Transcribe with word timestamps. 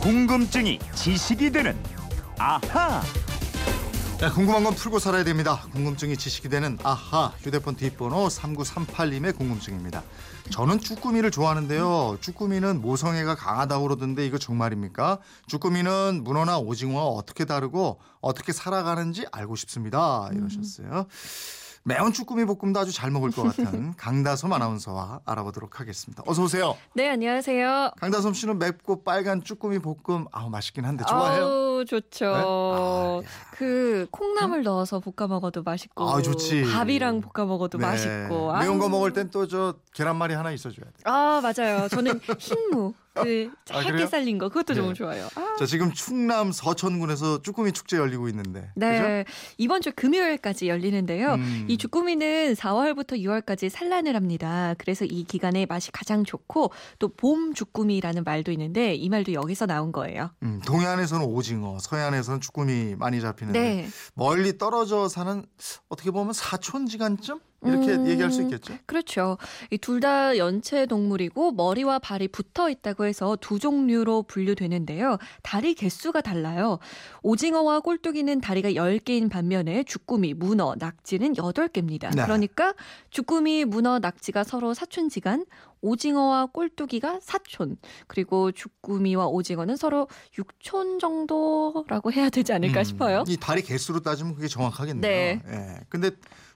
궁금증이 0.00 0.78
지식이 0.94 1.50
되는 1.52 1.76
아하. 2.38 3.02
네, 4.18 4.30
궁금한 4.30 4.64
건 4.64 4.74
풀고 4.74 4.98
살아야 4.98 5.24
됩니다. 5.24 5.62
궁금증이 5.72 6.16
지식이 6.16 6.48
되는 6.48 6.78
아하 6.82 7.34
휴대폰 7.40 7.76
뒷번호 7.76 8.28
3938님의 8.28 9.36
궁금증입니다. 9.36 10.02
저는 10.50 10.80
쭈꾸미를 10.80 11.30
좋아하는데요. 11.30 12.16
쭈꾸미는 12.22 12.80
모성애가 12.80 13.34
강하다고 13.34 13.82
그러던데 13.82 14.24
이거 14.24 14.38
정말입니까? 14.38 15.18
쭈꾸미는 15.48 16.22
문어나 16.24 16.58
오징어와 16.58 17.04
어떻게 17.04 17.44
다르고 17.44 18.00
어떻게 18.22 18.52
살아가는지 18.52 19.26
알고 19.32 19.54
싶습니다. 19.56 20.30
이러셨어요. 20.32 21.06
매운 21.82 22.12
쭈꾸미 22.12 22.44
볶음도 22.44 22.78
아주 22.78 22.92
잘 22.92 23.10
먹을 23.10 23.30
것 23.30 23.42
같은 23.42 23.94
강다솜 23.96 24.52
아나운서와 24.52 25.20
알아보도록 25.24 25.80
하겠습니다. 25.80 26.22
어서 26.26 26.42
오세요. 26.42 26.76
네, 26.94 27.08
안녕하세요. 27.08 27.92
강다솜 27.98 28.34
씨는 28.34 28.58
맵고 28.58 29.02
빨간 29.02 29.42
쭈꾸미 29.42 29.78
볶음 29.78 30.26
아우 30.30 30.50
맛있긴 30.50 30.84
한데 30.84 31.04
좋아해요? 31.08 31.42
아우, 31.44 31.84
좋죠. 31.86 32.24
네? 32.26 32.32
아, 32.34 33.20
야. 33.24 33.28
그 33.52 34.06
콩나물 34.10 34.62
넣어서 34.62 35.00
볶아 35.00 35.26
먹어도 35.26 35.62
맛있고 35.62 36.08
아, 36.10 36.20
좋지. 36.20 36.64
밥이랑 36.70 37.22
볶아 37.22 37.46
먹어도 37.46 37.78
네. 37.78 37.86
맛있고. 37.86 38.52
매운 38.58 38.78
거 38.78 38.84
아우. 38.84 38.90
먹을 38.90 39.12
땐 39.14 39.30
또 39.30 39.46
저 39.46 39.74
계란말이 39.94 40.34
하나 40.34 40.50
있어줘야 40.52 40.84
돼. 40.84 40.92
아, 41.04 41.40
맞아요. 41.42 41.88
저는 41.88 42.20
흰무 42.38 42.92
그 43.14 43.50
아, 43.70 43.74
짧게 43.74 43.90
그래요? 43.90 44.06
쌀린 44.06 44.38
거 44.38 44.48
그것도 44.48 44.74
네. 44.74 44.80
너무 44.80 44.94
좋아요. 44.94 45.28
아. 45.34 45.56
자 45.58 45.66
지금 45.66 45.92
충남 45.92 46.52
서천군에서 46.52 47.42
쭈꾸미 47.42 47.72
축제 47.72 47.96
열리고 47.96 48.28
있는데. 48.28 48.70
네, 48.76 49.24
이번 49.58 49.82
주 49.82 49.92
금요일까지 49.94 50.68
열리는데요. 50.68 51.34
음. 51.34 51.66
이 51.68 51.76
주꾸미는 51.76 52.54
4월부터 52.54 53.20
6월까지 53.20 53.68
산란을 53.68 54.14
합니다. 54.14 54.74
그래서 54.78 55.04
이 55.04 55.24
기간에 55.24 55.66
맛이 55.66 55.90
가장 55.90 56.24
좋고 56.24 56.70
또봄 56.98 57.54
주꾸미라는 57.54 58.24
말도 58.24 58.52
있는데 58.52 58.94
이 58.94 59.08
말도 59.08 59.32
여기서 59.32 59.66
나온 59.66 59.92
거예요. 59.92 60.30
음, 60.42 60.60
동해안에서는 60.64 61.26
오징어, 61.26 61.78
서해안에서는 61.80 62.40
쭈꾸미 62.40 62.94
많이 62.96 63.20
잡히는데 63.20 63.60
네. 63.60 63.88
멀리 64.14 64.56
떨어져 64.56 65.08
사는 65.08 65.44
어떻게 65.88 66.10
보면 66.10 66.32
사촌 66.32 66.86
지간쯤 66.86 67.40
이렇게 67.62 67.92
음. 67.94 68.06
얘기할 68.08 68.30
수 68.32 68.42
있겠죠. 68.42 68.74
그렇죠. 68.86 69.36
이 69.70 69.76
둘 69.78 70.00
다 70.00 70.38
연체 70.38 70.86
동물이고 70.86 71.52
머리와 71.52 71.98
발이 71.98 72.28
붙어 72.28 72.70
있다고 72.70 73.04
해서 73.04 73.36
두 73.38 73.58
종류로 73.58 74.22
분류되는데요. 74.22 75.18
다리 75.42 75.74
개수가 75.74 76.22
달라요. 76.22 76.78
오징어와 77.22 77.80
꼴뚜기는 77.80 78.40
다리가 78.40 78.70
10개인 78.70 79.28
반면에 79.30 79.82
주꾸미, 79.84 80.32
문어, 80.34 80.74
낙지는 80.78 81.34
8개입니다. 81.34 82.14
네. 82.16 82.22
그러니까 82.22 82.72
주꾸미, 83.10 83.66
문어, 83.66 83.98
낙지가 83.98 84.44
서로 84.44 84.72
사촌지간, 84.72 85.44
오징어와 85.82 86.46
꼴뚜기가 86.46 87.20
사촌, 87.22 87.76
그리고 88.06 88.52
주꾸미와 88.52 89.26
오징어는 89.26 89.76
서로 89.76 90.08
육촌 90.38 90.98
정도라고 90.98 92.12
해야 92.12 92.30
되지 92.30 92.52
않을까 92.54 92.80
음, 92.80 92.84
싶어요. 92.84 93.24
이 93.28 93.36
다리 93.38 93.62
개수로 93.62 94.00
따지면 94.00 94.34
그게 94.34 94.48
정확하겠네요. 94.48 95.00
네. 95.00 95.42
예. 95.46 95.80
근데 95.88 96.10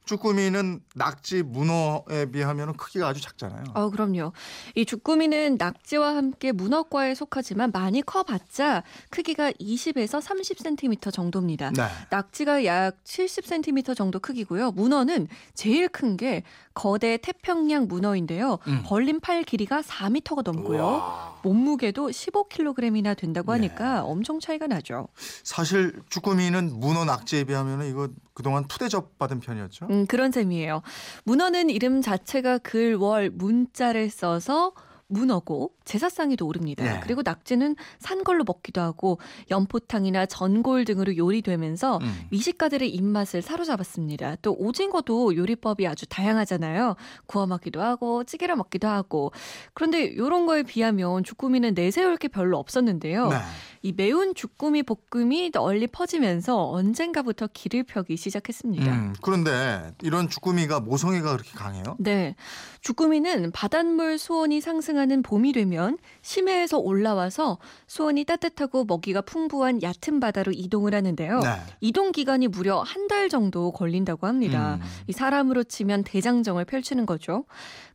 쭈꾸미는 0.07 0.81
낙지, 0.95 1.43
문어에 1.43 2.27
비하면 2.33 2.77
크기가 2.77 3.09
아주 3.09 3.21
작잖아요. 3.21 3.65
어, 3.75 3.91
그럼요. 3.91 4.33
이 4.75 4.87
주꾸미는 4.87 5.57
낙지와 5.59 6.17
함께 6.17 6.53
문어과에 6.53 7.15
속하지만 7.15 7.71
많이 7.73 8.01
커봤자 8.03 8.83
크기가 9.11 9.51
20에서 9.53 10.23
30cm 10.23 11.13
정도입니다. 11.13 11.71
네. 11.71 11.83
낙지가 12.11 12.65
약 12.65 12.97
70cm 13.05 13.95
정도 13.95 14.21
크기고요. 14.21 14.71
문어는 14.71 15.29
제일 15.55 15.89
큰 15.89 16.15
게 16.17 16.43
거대 16.75 17.17
태평양 17.17 17.87
문어인데요. 17.89 18.59
음. 18.67 18.83
벌린 18.85 19.21
팔 19.21 19.43
길이가 19.43 19.81
4m가 19.83 20.43
넘고요. 20.43 20.83
우와. 20.83 21.41
몸무게도 21.43 22.09
15kg이나 22.09 23.17
된다고 23.17 23.53
네. 23.53 23.59
하니까 23.59 24.05
엄청 24.05 24.41
차이가 24.41 24.67
나죠. 24.67 25.09
사실 25.43 26.01
쭈꾸미는 26.09 26.79
문어, 26.81 27.05
낙지에 27.05 27.45
비하면 27.45 27.87
이거 27.87 28.09
그동안 28.35 28.67
푸대접 28.67 29.17
받은 29.19 29.41
편이었죠. 29.41 29.87
음, 29.91 30.07
그런 30.07 30.33
셈이에요. 30.33 30.83
문어는 31.25 31.71
이름 31.71 32.03
자체가 32.03 32.59
글, 32.59 32.97
월, 32.97 33.31
문자를 33.31 34.11
써서 34.11 34.73
문어고 35.07 35.73
제사상에도 35.85 36.47
오릅니다. 36.47 36.83
네. 36.83 37.01
그리고 37.03 37.23
낙지는 37.23 37.77
산 37.99 38.25
걸로 38.25 38.43
먹기도 38.45 38.81
하고 38.81 39.19
연포탕이나 39.51 40.27
전골 40.27 40.85
등으로 40.87 41.17
요리되면서 41.17 41.99
음. 41.99 42.27
미식가들의 42.31 42.89
입맛을 42.89 43.43
사로잡았습니다. 43.43 44.37
또 44.43 44.57
오징어도 44.59 45.37
요리법이 45.37 45.87
아주 45.87 46.07
다양하잖아요. 46.07 46.97
구워 47.27 47.47
먹기도 47.47 47.83
하고 47.83 48.25
찌개로 48.25 48.57
먹기도 48.57 48.89
하고. 48.89 49.31
그런데 49.75 50.03
이런 50.05 50.47
거에 50.47 50.63
비하면 50.63 51.23
주꾸미는 51.23 51.75
내세울 51.75 52.17
게 52.17 52.29
별로 52.29 52.59
없었는데요. 52.59 53.29
네. 53.29 53.37
이 53.85 53.93
매운 53.93 54.35
주꾸미 54.35 54.83
볶음이 54.83 55.51
널리 55.51 55.87
퍼지면서 55.87 56.71
언젠가부터 56.71 57.49
길을 57.53 57.83
펴기 57.83 58.17
시작했습니다. 58.17 58.91
음, 58.91 59.15
그런데 59.21 59.93
이런 60.03 60.31
쭈꾸미가 60.31 60.81
모성애가 60.81 61.33
그렇게 61.33 61.51
강해요? 61.53 61.83
네. 61.99 62.35
주꾸미는 62.81 63.53
바닷물 63.53 64.17
수온이 64.17 64.63
상승하는 64.63 65.23
봄이 65.23 65.53
되면 65.53 65.99
심해에서 66.23 66.79
올라와서 66.79 67.59
수온이 67.87 68.25
따뜻하고 68.25 68.87
먹이가 68.87 69.21
풍부한 69.21 69.83
얕은 69.83 70.19
바다로 70.19 70.53
이동을 70.53 70.95
하는데요. 70.95 71.41
네. 71.41 71.49
이동 71.83 72.11
기간이 72.11 72.49
무려 72.49 72.81
한 72.81 73.05
달 73.05 73.29
정도 73.29 73.71
걸린다고 73.71 74.27
합니다. 74.27 74.79
음. 74.81 74.87
이 75.09 75.13
사람으로 75.13 75.65
치면 75.65 76.05
대장정을 76.05 76.65
펼치는 76.65 77.05
거죠. 77.05 77.45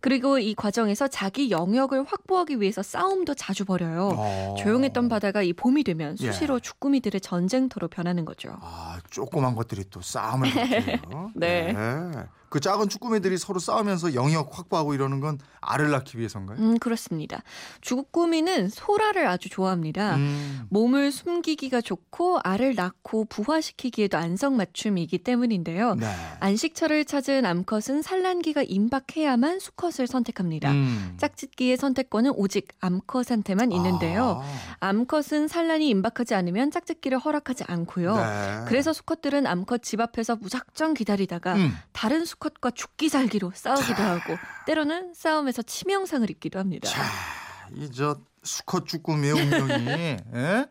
그리고 0.02 0.38
이 0.38 0.54
과정에서 0.54 1.08
자기 1.08 1.50
영역을 1.50 2.04
확보하기 2.04 2.62
위해서 2.62 2.84
싸움도 2.84 3.34
자주 3.34 3.66
벌여요. 3.66 4.12
어. 4.16 4.56
조용했던 4.60 5.10
바다가 5.10 5.42
이 5.42 5.52
봄이 5.52 5.79
되면 5.84 6.18
예. 6.22 6.32
수시로 6.32 6.60
주꾸미들의 6.60 7.22
전쟁터로 7.22 7.88
변하는 7.88 8.26
거죠. 8.26 8.58
아, 8.62 9.00
조그만 9.10 9.56
것들이 9.56 9.86
또 9.90 10.02
싸움을 10.02 10.48
일으켜요. 10.56 11.32
네. 11.36 11.74
그 12.50 12.60
작은 12.60 12.90
쭈꾸미들이 12.90 13.38
서로 13.38 13.60
싸우면서 13.60 14.14
영역 14.16 14.58
확보하고 14.58 14.94
이러는 14.94 15.20
건 15.20 15.40
알을 15.62 15.92
낳기 15.92 16.18
위해서인가요? 16.18 16.58
음, 16.58 16.80
그렇습니다. 16.80 17.44
주꾸미는 17.82 18.70
소라를 18.70 19.28
아주 19.28 19.50
좋아합니다. 19.50 20.16
음. 20.16 20.66
몸을 20.70 21.12
숨기기가 21.12 21.82
좋고 21.82 22.40
알을 22.44 22.76
낳고 22.76 23.26
부화시키기에도 23.26 24.18
안성맞춤이기 24.18 25.20
때문인데요. 25.20 25.96
네. 25.96 26.08
안식처를 26.40 27.06
찾은 27.06 27.46
암컷은 27.46 28.02
산란기가 28.02 28.64
임박해야만 28.64 29.60
수컷을 29.60 30.08
선택합니다. 30.08 30.72
음. 30.72 31.16
짝짓기의 31.18 31.78
선택권은 31.78 32.31
오직 32.36 32.70
암컷한테만 32.80 33.72
있는데요. 33.72 34.42
아, 34.80 34.88
암컷은 34.88 35.48
산란이 35.48 35.88
임박하지 35.90 36.34
않으면 36.34 36.72
짝짓기를 36.72 37.20
허락하지 37.20 37.66
않고요. 37.68 38.16
네. 38.16 38.66
그래서 38.68 38.94
수컷들은 38.94 39.46
암컷 39.46 39.84
집 39.84 40.02
앞에서 40.02 40.36
무작정 40.38 40.94
기다리다가 40.94 41.56
음. 41.56 41.76
다른 41.92 42.26
수컷과 42.40 42.72
죽기 42.72 43.10
살기로 43.10 43.52
싸우기도 43.54 44.02
하고 44.02 44.38
때로는 44.66 45.14
싸움에서 45.14 45.62
치명상을 45.62 46.30
입기도 46.30 46.58
합니다. 46.58 46.90
자, 46.90 47.04
이저 47.76 48.18
수컷 48.44 48.88
쭈꾸미의 48.88 49.34
운명이 49.34 49.86
예? 50.34 50.66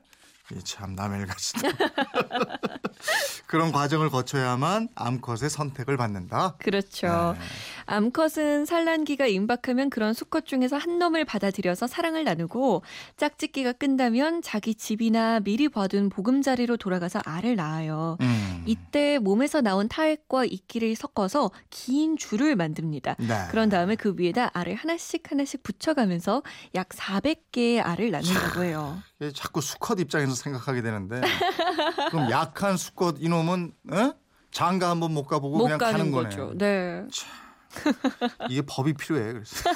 이참 0.57 0.95
남의 0.95 1.21
일같이다. 1.21 1.69
그런 3.47 3.71
과정을 3.71 4.09
거쳐야만 4.09 4.89
암컷의 4.95 5.51
선택을 5.51 5.99
받는다. 5.99 6.57
그렇죠. 6.59 7.37
네. 7.39 7.45
암컷은 7.89 8.67
산란기가 8.67 9.27
임박하면 9.27 9.89
그런 9.89 10.13
수컷 10.13 10.45
중에서 10.45 10.77
한 10.77 10.99
놈을 10.99 11.25
받아들여서 11.25 11.87
사랑을 11.87 12.23
나누고 12.25 12.83
짝짓기가 13.17 13.73
끝나면 13.73 14.43
자기 14.43 14.75
집이나 14.75 15.41
미리 15.41 15.69
봐둔 15.71 16.11
보금자리로 16.11 16.77
돌아가서 16.77 17.21
알을 17.25 17.57
낳아요. 17.57 18.19
음. 18.21 18.63
이때 18.67 19.19
몸에서 19.19 19.63
나온 19.63 19.89
타액과 19.89 20.45
이끼를 20.45 20.95
섞어서 20.97 21.51
긴 21.71 22.19
줄을 22.19 22.57
만듭니다. 22.57 23.17
네. 23.19 23.47
그런 23.51 23.71
다음에 23.71 23.97
그 23.97 24.15
위에다 24.17 24.51
알을 24.53 24.75
하나씩 24.75 25.31
하나씩 25.31 25.63
붙여가면서 25.63 26.43
약 26.75 26.91
400개의 26.91 27.85
알을 27.85 28.11
낳는다고 28.11 28.65
해요. 28.65 28.99
자꾸 29.35 29.63
수컷 29.63 29.99
입장에서 29.99 30.35
생각하게 30.35 30.83
되는데 30.83 31.23
그럼 32.11 32.31
약한 32.31 32.77
수컷 32.77 33.17
이놈은 33.19 33.73
어? 33.93 34.13
장가 34.51 34.91
한번 34.91 35.15
못 35.15 35.25
가보고 35.25 35.57
못 35.57 35.65
그냥 35.65 35.79
가는 35.79 36.11
거네. 36.11 36.29
거죠. 36.29 36.53
네. 36.57 37.05
이게 38.51 38.63
법이 38.63 38.95
필요해. 38.95 39.33
그래서 39.33 39.71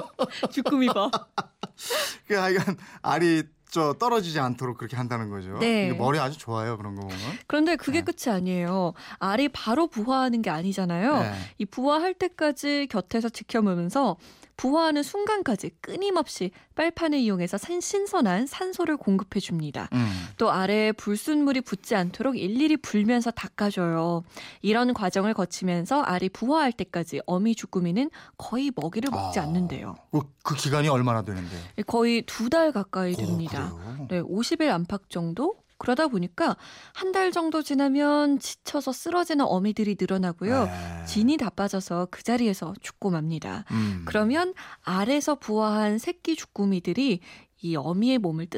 주꾸미 0.52 0.86
봐. 0.88 1.10
그 2.26 2.34
하여간 2.34 2.76
알이 3.02 3.44
저 3.70 3.92
떨어지지 3.94 4.38
않도록 4.38 4.78
그렇게 4.78 4.96
한다는 4.96 5.28
거죠. 5.28 5.58
네. 5.58 5.92
머리 5.92 6.18
아주 6.18 6.38
좋아요 6.38 6.78
그런 6.78 6.94
거 6.94 7.02
보면. 7.02 7.18
그런데 7.46 7.76
그게 7.76 8.02
네. 8.02 8.12
끝이 8.12 8.34
아니에요. 8.34 8.94
알이 9.18 9.48
바로 9.48 9.88
부화하는 9.88 10.40
게 10.42 10.50
아니잖아요. 10.50 11.18
네. 11.18 11.34
이 11.58 11.64
부화할 11.66 12.14
때까지 12.14 12.86
곁에서 12.90 13.28
지켜보면서 13.28 14.16
부화하는 14.56 15.02
순간까지 15.02 15.70
끊임없이 15.80 16.50
빨판을 16.74 17.18
이용해서 17.18 17.58
산- 17.58 17.80
신선한 17.80 18.46
산소를 18.46 18.96
공급해 18.96 19.38
줍니다. 19.40 19.88
음. 19.92 20.08
또 20.38 20.50
아래에 20.50 20.92
불순물이 20.92 21.60
붙지 21.62 21.94
않도록 21.94 22.36
일일이 22.38 22.76
불면서 22.78 23.30
닦아줘요. 23.30 24.24
이런 24.62 24.94
과정을 24.94 25.34
거치면서 25.34 26.00
알이 26.02 26.30
부화할 26.30 26.72
때까지 26.72 27.20
어미 27.26 27.54
주꾸미는 27.54 28.10
거의 28.38 28.72
먹이를 28.74 29.10
먹지 29.10 29.38
아. 29.40 29.42
않는데요. 29.42 29.94
그, 30.10 30.20
그 30.42 30.54
기간이 30.56 30.88
얼마나 30.88 31.22
되는데요? 31.22 31.60
거의 31.86 32.22
두 32.22 32.46
달 32.48 32.70
가까이 32.72 33.12
오, 33.12 33.16
됩니다. 33.16 33.74
그래요? 33.74 34.06
네, 34.08 34.22
50일 34.22 34.68
안팎 34.70 35.10
정도? 35.10 35.56
그러다 35.78 36.08
보니까 36.08 36.56
한 36.94 37.12
달 37.12 37.32
정도 37.32 37.62
지나면 37.62 38.38
지쳐서 38.40 38.92
쓰러지는 38.92 39.44
어미들이 39.46 39.96
늘어나고요. 39.98 40.64
네. 40.64 41.04
진이 41.06 41.36
다 41.38 41.48
빠져서 41.50 42.08
그 42.10 42.22
자리에서 42.22 42.74
죽고 42.82 43.10
맙니다. 43.10 43.64
음. 43.70 44.02
그러면 44.06 44.52
알에서 44.82 45.36
부화한 45.36 45.98
새끼 45.98 46.36
주꾸미들이 46.36 47.20
이 47.62 47.74
어미의 47.76 48.18
몸을 48.18 48.48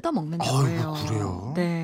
아이고, 0.50 0.67
해요. 0.69 0.94
그래요? 1.06 1.53
네. 1.55 1.78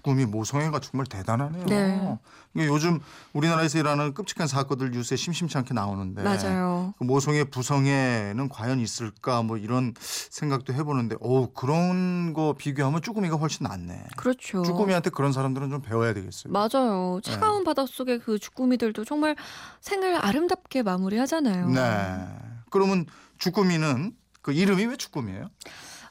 죽음이 0.00 0.24
모성애가 0.24 0.80
정말 0.80 1.06
대단하네요. 1.06 1.66
네. 1.66 2.18
이게 2.54 2.66
요즘 2.66 3.00
우리나라에서 3.32 3.78
일하는 3.78 4.14
끔찍한 4.14 4.48
사건들 4.48 4.90
뉴스에 4.90 5.16
심심치 5.16 5.56
않게 5.58 5.74
나오는데 5.74 6.22
맞아요. 6.22 6.94
그 6.98 7.04
모성애 7.04 7.44
부성애는 7.44 8.48
과연 8.48 8.80
있을까 8.80 9.42
뭐 9.42 9.56
이런 9.56 9.94
생각도 9.98 10.72
해보는데 10.72 11.16
오 11.20 11.52
그런 11.52 12.32
거 12.32 12.54
비교하면 12.56 13.02
쭈꾸미가 13.02 13.36
훨씬 13.36 13.64
낫네. 13.64 14.06
그렇죠. 14.16 14.62
쭈꾸미한테 14.62 15.10
그런 15.10 15.32
사람들은 15.32 15.70
좀 15.70 15.82
배워야 15.82 16.14
되겠어요. 16.14 16.52
맞아요. 16.52 17.20
네. 17.22 17.30
차가운 17.30 17.62
바닷속의 17.62 18.20
그 18.20 18.38
주꾸미들도 18.38 19.04
정말 19.04 19.36
생을 19.80 20.16
아름답게 20.16 20.82
마무리하잖아요. 20.82 21.68
네. 21.68 22.26
그러면 22.70 23.06
쭈꾸미는 23.38 24.14
그 24.42 24.52
이름이 24.52 24.86
왜 24.86 24.96
쭈꾸미예요? 24.96 25.50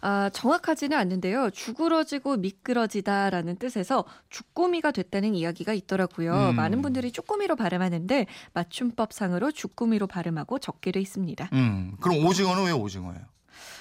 아, 0.01 0.29
정확하지는 0.31 0.97
않는데요. 0.97 1.49
죽으러지고 1.49 2.37
미끄러지다라는 2.37 3.57
뜻에서 3.57 4.05
주꾸미가 4.29 4.91
됐다는 4.91 5.35
이야기가 5.35 5.73
있더라고요. 5.73 6.49
음. 6.49 6.55
많은 6.55 6.81
분들이 6.81 7.11
쭈꾸미로 7.11 7.55
발음하는데 7.55 8.25
맞춤법상으로 8.53 9.51
주꾸미로 9.51 10.07
발음하고 10.07 10.59
적게 10.59 10.91
돼 10.91 10.99
있습니다. 11.01 11.49
음. 11.53 11.93
그럼 11.99 12.25
오징어는 12.25 12.65
왜 12.65 12.71
오징어예요? 12.71 13.21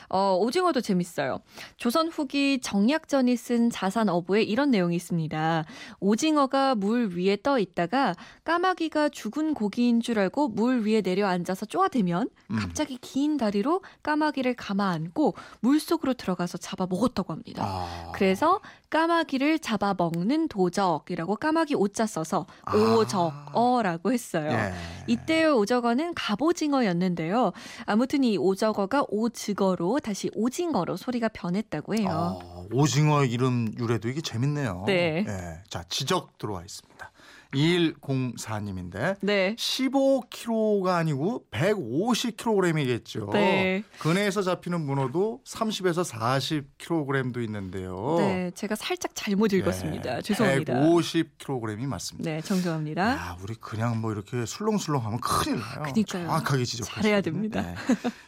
어, 0.08 0.36
오징어도 0.40 0.80
재밌어요. 0.80 1.40
조선 1.76 2.08
후기 2.08 2.60
정약전이 2.60 3.36
쓴 3.36 3.70
자산 3.70 4.08
어부에 4.08 4.42
이런 4.42 4.70
내용이 4.70 4.96
있습니다. 4.96 5.64
오징어가 6.00 6.74
물 6.74 7.10
위에 7.14 7.38
떠 7.42 7.58
있다가 7.58 8.14
까마귀가 8.44 9.10
죽은 9.10 9.54
고기인 9.54 10.00
줄 10.00 10.18
알고 10.18 10.48
물 10.48 10.86
위에 10.86 11.00
내려앉아서 11.00 11.66
쪼아대면 11.66 12.28
음. 12.50 12.56
갑자기 12.56 12.98
긴 12.98 13.36
다리로 13.36 13.82
까마귀를 14.02 14.54
감아 14.54 14.90
안고 14.90 15.34
물 15.60 15.80
속으로 15.80 16.14
들어가서 16.14 16.58
잡아 16.58 16.86
먹었다고 16.88 17.32
합니다. 17.32 17.64
아. 17.66 18.12
그래서 18.14 18.60
까마귀를 18.90 19.58
잡아 19.58 19.94
먹는 19.96 20.48
도적이라고 20.48 21.36
까마귀 21.36 21.74
오자 21.74 22.06
써서 22.06 22.46
아. 22.64 22.74
오적어라고 22.76 24.12
했어요. 24.12 24.50
예. 24.50 24.72
이때의 25.06 25.52
오적어는 25.52 26.14
갑오징어였는데요. 26.14 27.52
아무튼 27.84 28.24
이 28.24 28.38
오적어가 28.38 29.04
오즈거로 29.08 29.97
다시 30.00 30.30
오징어로 30.34 30.96
소리가 30.96 31.28
변했다고 31.28 31.94
해요. 31.96 32.08
아, 32.10 32.64
오징어 32.72 33.24
이름 33.24 33.72
유래도 33.78 34.08
이게 34.08 34.20
재밌네요. 34.20 34.84
네. 34.86 35.24
예. 35.26 35.62
자, 35.68 35.84
지적 35.88 36.38
들어와 36.38 36.62
있습니다. 36.62 37.10
2104님인데 37.54 39.16
네. 39.20 39.54
15kg가 39.56 40.88
아니고 40.96 41.46
150kg이겠죠. 41.50 43.32
네. 43.32 43.82
근해에서 43.98 44.42
잡히는 44.42 44.80
문어도 44.80 45.40
30에서 45.46 46.04
40kg도 46.08 47.42
있는데요. 47.44 48.16
네, 48.18 48.50
제가 48.54 48.74
살짝 48.74 49.12
잘못 49.14 49.52
읽었습니다. 49.52 50.18
예, 50.18 50.22
죄송합니다. 50.22 50.74
150kg이 50.74 51.86
맞습니다. 51.86 52.30
네, 52.30 52.40
정정합니다. 52.40 53.02
야, 53.02 53.36
우리 53.42 53.54
그냥 53.54 54.00
뭐 54.00 54.12
이렇게 54.12 54.44
술렁술렁하면 54.44 55.20
큰일 55.20 55.60
나요. 55.60 55.82
그러니까요. 55.82 56.26
정확하게 56.26 56.64
지적하시네. 56.64 57.02
잘해야 57.02 57.20
됩니다. 57.20 57.74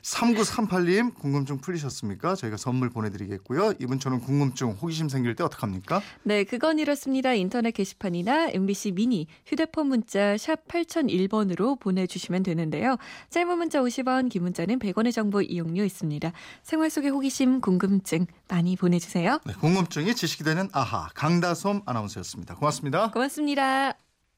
3938님 0.03 1.15
궁금증 1.15 1.59
풀리셨습니까? 1.59 2.35
저희가 2.37 2.57
선물 2.57 2.91
보내드리겠고요. 2.91 3.75
이분 3.81 3.99
저는 4.01 4.21
궁금증, 4.21 4.71
호기심 4.71 5.09
생길 5.09 5.35
때 5.35 5.45
어떡합니까? 5.45 6.01
네, 6.23 6.45
그건 6.45 6.79
이렇습니다. 6.79 7.35
인터넷 7.35 7.73
게시판이나 7.73 8.49
MBC 8.51 8.93
미니 9.11 9.27
휴대폰 9.45 9.89
문자 9.89 10.37
샵 10.37 10.67
8001번으로 10.69 11.79
보내주시면 11.81 12.45
되는데요. 12.45 12.97
짧은 13.31 13.59
문자 13.59 13.81
50원, 13.81 14.31
긴 14.31 14.45
문자는 14.45 14.79
100원의 14.79 15.13
정보 15.13 15.43
이용료 15.43 15.85
있습니다. 15.85 16.33
생활 16.63 16.89
속의 16.89 17.11
호기심, 17.11 17.61
궁금증 17.61 18.27
많이 18.49 18.77
보내주세요. 18.77 19.41
네, 19.45 19.53
궁금증이 19.55 20.15
지식이 20.15 20.45
되는 20.45 20.69
아하 20.73 21.09
강다솜 21.15 21.83
아나운서였습니다. 21.85 22.55
고맙습니다. 22.55 23.11
고맙습니다. 23.11 24.10